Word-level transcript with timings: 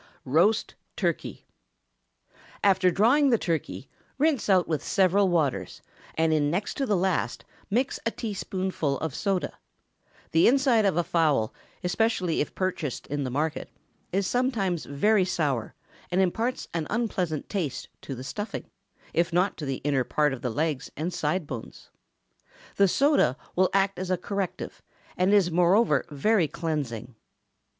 ROAST 0.25 0.73
TURKEY. 0.97 1.45
After 2.63 2.89
drawing 2.89 3.29
the 3.29 3.37
turkey, 3.37 3.87
rinse 4.17 4.49
out 4.49 4.67
with 4.67 4.83
several 4.83 5.29
waters, 5.29 5.83
and 6.15 6.33
in 6.33 6.49
next 6.49 6.75
to 6.77 6.87
the 6.87 6.97
last 6.97 7.45
mix 7.69 7.99
a 8.03 8.09
teaspoonful 8.09 8.97
of 8.99 9.13
soda. 9.13 9.59
The 10.31 10.47
inside 10.47 10.85
of 10.85 10.97
a 10.97 11.03
fowl, 11.03 11.53
especially 11.83 12.41
if 12.41 12.55
purchased 12.55 13.05
in 13.05 13.23
the 13.25 13.29
market, 13.29 13.69
is 14.11 14.25
sometimes 14.25 14.85
very 14.85 15.23
sour, 15.23 15.75
and 16.09 16.19
imparts 16.19 16.67
an 16.73 16.87
unpleasant 16.89 17.47
taste 17.47 17.87
to 18.01 18.15
the 18.15 18.23
stuffing, 18.23 18.71
if 19.13 19.31
not 19.31 19.55
to 19.57 19.67
the 19.67 19.81
inner 19.83 20.03
part 20.03 20.33
of 20.33 20.41
the 20.41 20.49
legs 20.49 20.89
and 20.97 21.13
side 21.13 21.45
bones. 21.45 21.91
The 22.77 22.87
soda 22.87 23.37
will 23.55 23.69
act 23.71 23.99
as 23.99 24.09
a 24.09 24.17
corrective, 24.17 24.81
and 25.15 25.31
is 25.31 25.51
moreover 25.51 26.05
very 26.09 26.47
cleansing. 26.47 27.13